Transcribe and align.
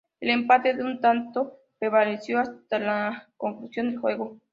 El 0.19 0.31
empate 0.31 0.71
a 0.71 0.83
un 0.83 0.99
tanto 0.99 1.59
prevaleció 1.77 2.39
hasta 2.39 2.79
la 2.79 3.29
conclusión 3.37 3.87
del 3.91 3.99
juego. 3.99 4.39